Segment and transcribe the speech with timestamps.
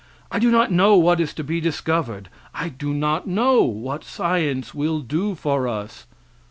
[0.31, 4.73] I do not know what is to be discovered; I do not know what science
[4.73, 6.07] will do for us.